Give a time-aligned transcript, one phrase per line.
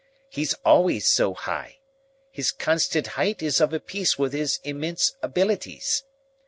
[0.31, 1.77] He's always so high.
[2.31, 6.03] His constant height is of a piece with his immense abilities.